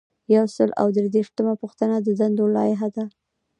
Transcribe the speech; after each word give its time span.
یو 0.35 0.45
سل 0.55 0.69
او 0.81 0.87
درې 0.95 1.09
شپیتمه 1.27 1.53
پوښتنه 1.61 1.95
د 1.99 2.07
دندو 2.19 2.45
لایحه 2.55 2.87
ده. 2.95 3.05